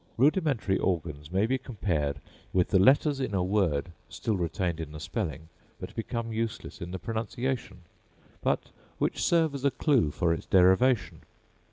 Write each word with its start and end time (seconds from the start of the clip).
Rudimentary 0.17 0.79
organs 0.79 1.31
may 1.31 1.45
be 1.45 1.59
compared 1.59 2.19
with 2.53 2.69
the 2.69 2.79
letters 2.79 3.19
in 3.19 3.35
a 3.35 3.43
word, 3.43 3.91
still 4.09 4.35
retained 4.35 4.79
in 4.79 4.93
the 4.93 4.99
spelling, 4.99 5.47
but 5.79 5.93
become 5.95 6.33
useless 6.33 6.81
in 6.81 6.89
the 6.89 6.97
pronunciation, 6.97 7.83
but 8.41 8.71
which 8.97 9.21
serve 9.23 9.53
as 9.53 9.63
a 9.63 9.69
clue 9.69 10.09
for 10.09 10.33
its 10.33 10.47
derivation. 10.47 11.21